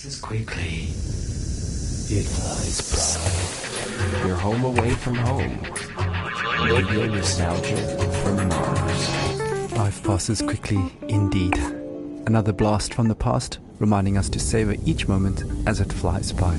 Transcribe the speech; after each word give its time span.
passes 0.00 0.18
quickly. 0.18 0.84
It 2.08 2.24
flies 2.24 3.18
by. 4.16 4.26
You're 4.26 4.34
home 4.34 4.64
away 4.64 4.92
from 4.92 5.14
home. 5.16 5.60
Radio 6.64 7.04
nostalgia 7.04 7.76
from 8.22 8.48
Mars. 8.48 9.72
Life 9.72 10.02
passes 10.02 10.40
quickly 10.40 10.80
indeed. 11.08 11.54
Another 12.26 12.54
blast 12.54 12.94
from 12.94 13.08
the 13.08 13.14
past, 13.14 13.58
reminding 13.78 14.16
us 14.16 14.30
to 14.30 14.40
savor 14.40 14.74
each 14.86 15.06
moment 15.06 15.44
as 15.66 15.82
it 15.82 15.92
flies 15.92 16.32
by. 16.32 16.56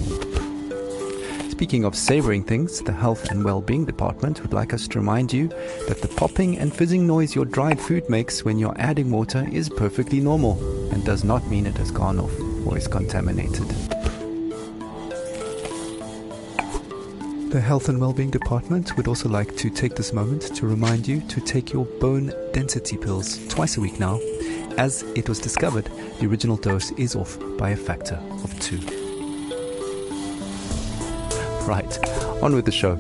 Speaking 1.49 1.83
of 1.83 1.95
savoring 1.95 2.43
things, 2.43 2.83
the 2.83 2.93
Health 2.93 3.31
and 3.31 3.43
Well-being 3.43 3.85
Department 3.85 4.39
would 4.43 4.53
like 4.53 4.71
us 4.71 4.87
to 4.89 4.99
remind 4.99 5.33
you 5.33 5.47
that 5.87 5.99
the 6.03 6.13
popping 6.15 6.59
and 6.59 6.71
fizzing 6.71 7.07
noise 7.07 7.33
your 7.33 7.45
dried 7.45 7.81
food 7.81 8.07
makes 8.07 8.45
when 8.45 8.59
you're 8.59 8.79
adding 8.79 9.09
water 9.09 9.47
is 9.51 9.67
perfectly 9.67 10.19
normal 10.19 10.59
and 10.91 11.03
does 11.03 11.23
not 11.23 11.47
mean 11.47 11.65
it 11.65 11.77
has 11.77 11.89
gone 11.89 12.19
off 12.19 12.50
or 12.65 12.77
is 12.77 12.87
contaminated. 12.87 13.67
The 17.51 17.59
Health 17.59 17.89
and 17.89 17.99
Wellbeing 17.99 18.29
Department 18.29 18.95
would 18.95 19.09
also 19.09 19.27
like 19.27 19.57
to 19.57 19.69
take 19.69 19.95
this 19.95 20.13
moment 20.13 20.55
to 20.55 20.65
remind 20.65 21.05
you 21.05 21.19
to 21.27 21.41
take 21.41 21.73
your 21.73 21.83
bone 21.85 22.31
density 22.53 22.95
pills 22.95 23.45
twice 23.49 23.75
a 23.75 23.81
week 23.81 23.99
now, 23.99 24.21
as 24.77 25.03
it 25.15 25.27
was 25.27 25.37
discovered 25.37 25.89
the 26.21 26.27
original 26.27 26.55
dose 26.55 26.91
is 26.91 27.13
off 27.13 27.37
by 27.57 27.71
a 27.71 27.75
factor 27.75 28.15
of 28.43 28.57
two. 28.61 28.77
Right, 31.67 31.99
on 32.41 32.55
with 32.55 32.63
the 32.63 32.71
show. 32.71 32.95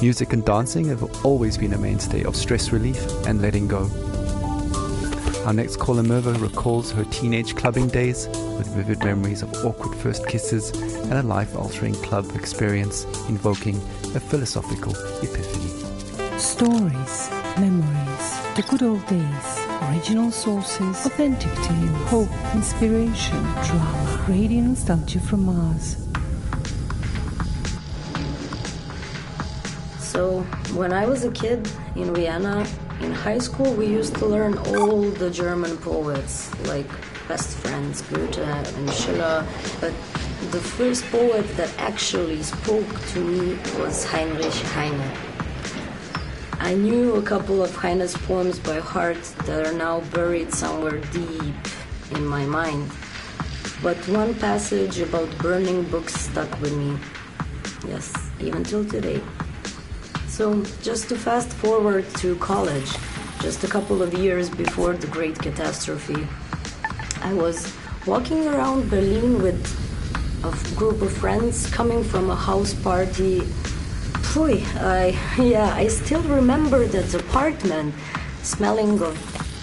Music 0.00 0.32
and 0.32 0.44
dancing 0.44 0.86
have 0.86 1.24
always 1.24 1.58
been 1.58 1.72
a 1.72 1.78
mainstay 1.78 2.22
of 2.22 2.36
stress 2.36 2.70
relief 2.70 3.04
and 3.26 3.42
letting 3.42 3.66
go. 3.66 3.90
Our 5.44 5.52
next 5.52 5.76
caller 5.76 6.02
Merva 6.02 6.40
recalls 6.40 6.90
her 6.92 7.04
teenage 7.04 7.54
clubbing 7.54 7.88
days 7.88 8.28
with 8.28 8.66
vivid 8.68 9.04
memories 9.04 9.42
of 9.42 9.52
awkward 9.62 9.94
first 9.98 10.26
kisses 10.26 10.70
and 10.70 11.12
a 11.12 11.22
life-altering 11.22 11.92
club 11.96 12.24
experience 12.34 13.04
invoking 13.28 13.76
a 14.14 14.20
philosophical 14.20 14.92
epiphany. 15.22 15.68
Stories, 16.38 17.28
memories, 17.60 18.26
the 18.56 18.64
good 18.70 18.82
old 18.82 19.06
days, 19.06 19.58
original 19.90 20.30
sources, 20.30 21.04
authentic 21.04 21.52
to 21.52 21.74
you, 21.74 21.88
hope, 22.08 22.54
inspiration, 22.54 23.42
drama, 23.64 24.24
radio 24.26 24.62
nostalgia 24.62 25.20
from 25.20 25.44
Mars. 25.44 25.96
So, 29.98 30.40
when 30.74 30.90
I 30.94 31.04
was 31.04 31.24
a 31.24 31.30
kid 31.32 31.70
in 31.96 32.14
Vienna, 32.14 32.66
in 33.00 33.12
high 33.12 33.38
school, 33.38 33.72
we 33.74 33.86
used 33.86 34.14
to 34.16 34.26
learn 34.26 34.56
all 34.74 35.02
the 35.02 35.30
German 35.30 35.76
poets, 35.78 36.50
like 36.66 36.88
best 37.28 37.56
friends 37.58 38.02
Goethe 38.02 38.38
and 38.38 38.90
Schiller. 38.92 39.46
But 39.80 39.92
the 40.50 40.60
first 40.60 41.04
poet 41.06 41.46
that 41.56 41.70
actually 41.78 42.42
spoke 42.42 42.88
to 43.12 43.20
me 43.20 43.58
was 43.78 44.04
Heinrich 44.04 44.52
Heine. 44.74 45.10
I 46.60 46.74
knew 46.74 47.16
a 47.16 47.22
couple 47.22 47.62
of 47.62 47.74
Heine's 47.74 48.16
poems 48.16 48.58
by 48.58 48.80
heart 48.80 49.22
that 49.46 49.66
are 49.66 49.72
now 49.72 50.00
buried 50.12 50.52
somewhere 50.52 50.98
deep 51.12 51.54
in 52.12 52.26
my 52.26 52.44
mind. 52.46 52.90
But 53.82 53.96
one 54.08 54.34
passage 54.34 54.98
about 54.98 55.28
burning 55.38 55.82
books 55.84 56.14
stuck 56.14 56.50
with 56.60 56.74
me. 56.74 56.96
Yes, 57.86 58.12
even 58.40 58.64
till 58.64 58.84
today. 58.84 59.20
So, 60.34 60.64
just 60.82 61.08
to 61.10 61.16
fast 61.16 61.50
forward 61.50 62.12
to 62.16 62.34
college, 62.38 62.90
just 63.40 63.62
a 63.62 63.68
couple 63.68 64.02
of 64.02 64.12
years 64.12 64.50
before 64.50 64.94
the 64.94 65.06
great 65.06 65.38
catastrophe, 65.38 66.26
I 67.22 67.32
was 67.32 67.72
walking 68.04 68.48
around 68.48 68.90
Berlin 68.90 69.40
with 69.40 69.62
a 70.42 70.50
group 70.74 71.02
of 71.02 71.12
friends 71.12 71.70
coming 71.70 72.02
from 72.02 72.30
a 72.30 72.34
house 72.34 72.74
party. 72.74 73.42
Phew, 74.32 74.60
I, 74.80 75.16
yeah, 75.38 75.72
I 75.72 75.86
still 75.86 76.22
remember 76.22 76.84
that 76.84 77.14
apartment 77.14 77.94
smelling 78.42 79.00
of 79.02 79.14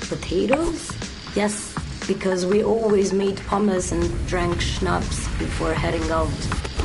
potatoes. 0.08 0.90
Yes, 1.36 1.76
because 2.08 2.46
we 2.46 2.64
always 2.64 3.12
made 3.12 3.42
pommes 3.46 3.92
and 3.92 4.08
drank 4.26 4.62
schnapps 4.62 5.28
before 5.38 5.74
heading 5.74 6.10
out. 6.12 6.32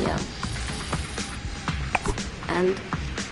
Yeah. 0.01 0.19
And 2.49 2.75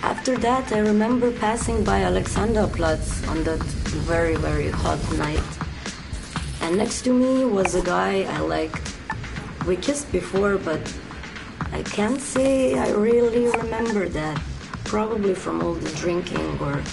after 0.05 0.38
that, 0.38 0.71
I 0.71 0.79
remember 0.79 1.31
passing 1.31 1.83
by 1.83 2.01
Alexanderplatz 2.01 3.27
on 3.27 3.43
that 3.43 3.63
very, 4.05 4.35
very 4.35 4.69
hot 4.69 5.01
night. 5.17 5.49
And 6.61 6.77
next 6.77 7.01
to 7.05 7.11
me 7.11 7.43
was 7.43 7.73
a 7.73 7.81
guy 7.81 8.21
I 8.21 8.39
liked. 8.39 8.95
We 9.66 9.75
kissed 9.75 10.11
before, 10.11 10.57
but 10.57 10.83
I 11.71 11.81
can't 11.81 12.21
say 12.21 12.77
I 12.77 12.91
really 12.91 13.47
remember 13.57 14.07
that. 14.09 14.39
Probably 14.83 15.33
from 15.33 15.63
all 15.63 15.73
the 15.73 15.89
drinking, 16.01 16.59
or 16.59 16.83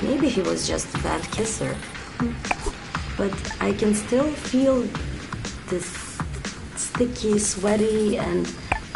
maybe 0.00 0.30
he 0.30 0.40
was 0.40 0.66
just 0.66 0.94
a 0.94 0.98
bad 1.02 1.22
kisser. 1.32 1.76
But 3.18 3.34
I 3.60 3.72
can 3.72 3.94
still 3.94 4.30
feel 4.32 4.88
this 5.68 6.18
sticky, 6.76 7.38
sweaty, 7.38 8.16
and 8.16 8.46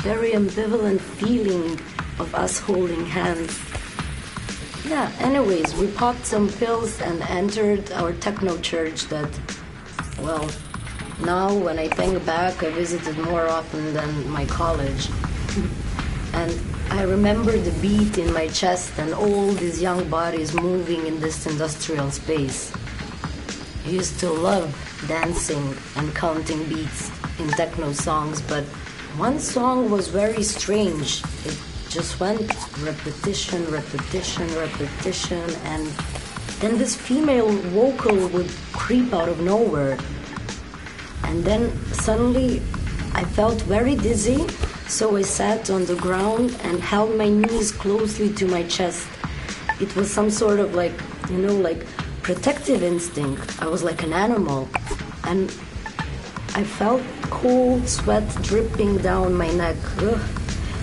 very 0.00 0.32
ambivalent 0.32 1.00
feeling 1.00 1.78
of 2.18 2.34
us 2.34 2.58
holding 2.58 3.06
hands. 3.06 3.58
Yeah, 4.86 5.12
anyways, 5.18 5.74
we 5.74 5.88
popped 5.88 6.24
some 6.24 6.48
pills 6.48 7.00
and 7.00 7.20
entered 7.22 7.92
our 7.92 8.12
techno 8.12 8.56
church 8.58 9.04
that, 9.08 9.28
well, 10.20 10.48
now 11.24 11.52
when 11.54 11.78
I 11.78 11.88
think 11.88 12.24
back, 12.24 12.62
I 12.62 12.70
visited 12.70 13.18
more 13.18 13.48
often 13.48 13.92
than 13.92 14.28
my 14.30 14.46
college. 14.46 15.08
and 16.32 16.58
I 16.90 17.02
remember 17.02 17.52
the 17.52 17.72
beat 17.82 18.16
in 18.18 18.32
my 18.32 18.48
chest 18.48 18.98
and 18.98 19.12
all 19.12 19.52
these 19.52 19.82
young 19.82 20.08
bodies 20.08 20.54
moving 20.54 21.06
in 21.06 21.20
this 21.20 21.46
industrial 21.46 22.10
space. 22.10 22.72
I 23.84 23.90
used 23.90 24.18
to 24.20 24.30
love 24.30 24.72
dancing 25.06 25.74
and 25.96 26.14
counting 26.14 26.64
beats 26.64 27.10
in 27.38 27.48
techno 27.48 27.92
songs, 27.92 28.40
but 28.40 28.64
one 29.16 29.38
song 29.38 29.90
was 29.90 30.08
very 30.08 30.42
strange. 30.42 31.22
It 31.44 31.58
just 31.88 32.20
went 32.20 32.40
repetition, 32.80 33.64
repetition, 33.70 34.46
repetition, 34.54 35.50
and 35.64 35.86
then 36.60 36.76
this 36.76 36.94
female 36.94 37.48
vocal 37.48 38.28
would 38.28 38.50
creep 38.72 39.12
out 39.14 39.28
of 39.28 39.40
nowhere. 39.40 39.96
And 41.24 41.44
then 41.44 41.70
suddenly 41.92 42.60
I 43.14 43.24
felt 43.24 43.62
very 43.62 43.94
dizzy, 43.94 44.46
so 44.86 45.16
I 45.16 45.22
sat 45.22 45.70
on 45.70 45.84
the 45.86 45.96
ground 45.96 46.56
and 46.62 46.80
held 46.80 47.16
my 47.16 47.28
knees 47.28 47.72
closely 47.72 48.32
to 48.34 48.46
my 48.46 48.64
chest. 48.64 49.06
It 49.80 49.94
was 49.96 50.10
some 50.10 50.30
sort 50.30 50.60
of 50.60 50.74
like, 50.74 50.92
you 51.30 51.38
know, 51.38 51.54
like 51.54 51.86
protective 52.22 52.82
instinct. 52.82 53.62
I 53.62 53.66
was 53.66 53.82
like 53.82 54.02
an 54.02 54.12
animal. 54.12 54.68
And 55.24 55.50
I 56.54 56.64
felt 56.64 57.02
cold 57.30 57.88
sweat 57.88 58.26
dripping 58.42 58.98
down 58.98 59.34
my 59.34 59.50
neck. 59.52 59.76
Ugh. 59.98 60.37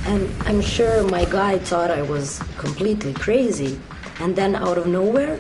And 0.06 0.30
I'm 0.46 0.62
sure 0.62 1.04
my 1.10 1.26
guy 1.26 1.58
thought 1.58 1.90
I 1.90 2.04
was 2.04 2.40
completely 2.58 3.14
crazy. 3.14 3.80
And 4.20 4.36
then 4.36 4.56
out 4.56 4.78
of 4.78 4.86
nowhere, 4.86 5.40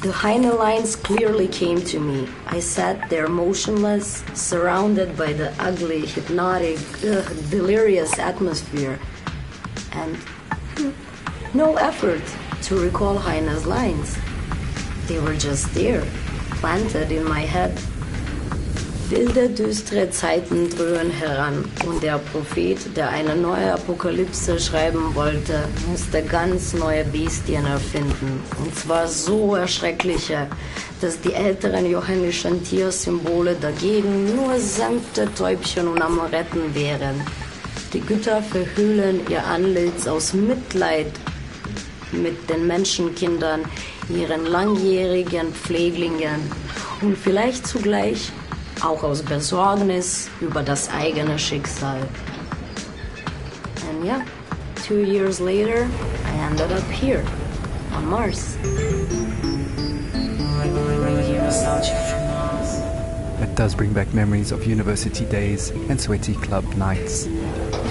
the 0.00 0.10
Heine 0.10 0.56
lines 0.56 0.96
clearly 0.96 1.48
came 1.48 1.80
to 1.82 2.00
me. 2.00 2.28
I 2.46 2.60
sat 2.60 3.10
there 3.10 3.28
motionless, 3.28 4.24
surrounded 4.34 5.16
by 5.16 5.32
the 5.32 5.52
ugly, 5.62 6.06
hypnotic, 6.06 6.78
ugh, 7.04 7.50
delirious 7.50 8.18
atmosphere. 8.18 8.98
And 9.92 10.16
hmm, 10.76 10.90
no 11.52 11.76
effort 11.76 12.22
to 12.62 12.80
recall 12.80 13.18
Heine's 13.18 13.66
lines. 13.66 14.16
They 15.06 15.18
were 15.18 15.36
just 15.36 15.72
there, 15.74 16.04
planted 16.60 17.12
in 17.12 17.24
my 17.24 17.40
head. 17.40 17.78
Wilde, 19.08 19.48
düstere 19.48 20.10
Zeiten 20.10 20.68
dröhnen 20.68 21.12
heran 21.12 21.64
und 21.86 22.02
der 22.02 22.18
Prophet, 22.18 22.78
der 22.96 23.10
eine 23.10 23.36
neue 23.36 23.74
Apokalypse 23.74 24.58
schreiben 24.58 25.14
wollte, 25.14 25.68
musste 25.88 26.22
ganz 26.22 26.74
neue 26.74 27.04
Bestien 27.04 27.64
erfinden. 27.66 28.42
Und 28.58 28.74
zwar 28.74 29.06
so 29.06 29.54
erschreckliche, 29.54 30.48
dass 31.00 31.20
die 31.20 31.32
älteren 31.32 31.88
johannischen 31.88 32.64
Tiersymbole 32.64 33.54
dagegen 33.60 34.34
nur 34.34 34.58
sanfte 34.58 35.32
Täubchen 35.34 35.86
und 35.86 36.02
Amoretten 36.02 36.74
wären. 36.74 37.20
Die 37.92 38.00
Götter 38.00 38.42
verhüllen 38.42 39.20
ihr 39.30 39.44
Antlitz 39.44 40.08
aus 40.08 40.32
Mitleid 40.32 41.12
mit 42.10 42.50
den 42.50 42.66
Menschenkindern, 42.66 43.60
ihren 44.08 44.46
langjährigen 44.46 45.52
Pfleglingen 45.52 46.50
und 47.02 47.16
vielleicht 47.16 47.68
zugleich 47.68 48.32
auch 48.82 49.02
aus 49.02 49.22
Besorgnis 49.22 50.28
über 50.40 50.62
das 50.62 50.90
eigene 50.90 51.38
Schicksal. 51.38 52.00
And 53.88 54.04
yeah, 54.04 54.24
two 54.86 55.02
years 55.02 55.40
later, 55.40 55.88
I 56.24 56.30
ended 56.50 56.72
up 56.72 56.84
here, 56.90 57.24
on 57.94 58.06
Mars. 58.06 58.56
A 63.38 63.46
does 63.54 63.74
bring 63.74 63.92
back 63.92 64.12
memories 64.14 64.50
of 64.50 64.66
university 64.66 65.24
days 65.26 65.70
and 65.88 66.00
sweaty 66.00 66.34
club 66.34 66.64
nights. 66.76 67.26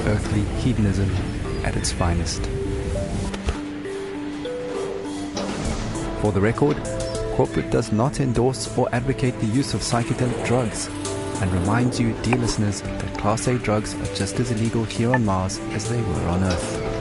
Earthly 0.08 0.42
hedonism 0.62 1.10
at 1.64 1.76
its 1.76 1.92
finest. 1.92 2.44
For 6.22 6.32
the 6.32 6.42
record, 6.42 6.78
corporate 7.36 7.70
does 7.70 7.92
not 7.92 8.22
endorse 8.22 8.78
or 8.78 8.88
advocate 8.96 9.38
the 9.42 9.46
use 9.48 9.74
of 9.74 9.82
psychedelic 9.82 10.46
drugs 10.46 10.88
and 11.42 11.52
reminds 11.52 12.00
you, 12.00 12.14
dear 12.24 12.38
listeners, 12.38 12.82
that 12.82 13.18
Class 13.18 13.48
A 13.48 13.60
drugs 13.60 13.94
are 13.94 14.16
just 14.16 14.40
as 14.40 14.52
illegal 14.52 14.86
here 14.86 15.14
on 15.14 15.26
Mars 15.26 15.60
as 15.72 15.90
they 15.90 16.02
were 16.02 16.28
on 16.30 16.44
Earth. 16.46 16.96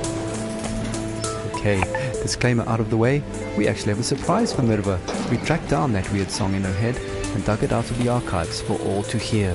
Okay, 1.54 1.78
disclaimer 2.20 2.68
out 2.68 2.80
of 2.80 2.90
the 2.90 2.96
way, 2.96 3.22
we 3.56 3.68
actually 3.68 3.90
have 3.90 4.00
a 4.00 4.02
surprise 4.02 4.52
for 4.52 4.62
Mirva. 4.62 4.98
We 5.30 5.36
tracked 5.38 5.70
down 5.70 5.92
that 5.92 6.10
weird 6.12 6.32
song 6.32 6.54
in 6.54 6.64
her 6.64 6.72
head 6.74 6.96
and 7.34 7.44
dug 7.44 7.62
it 7.62 7.72
out 7.72 7.88
of 7.88 8.02
the 8.02 8.08
archives 8.08 8.60
for 8.60 8.74
all 8.80 9.04
to 9.04 9.18
hear. 9.18 9.54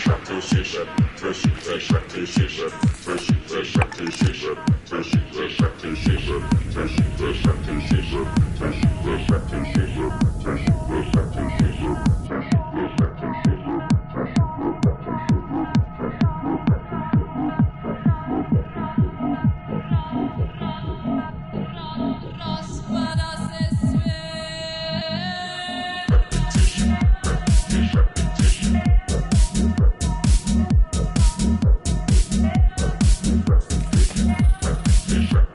Music. 35.16 35.55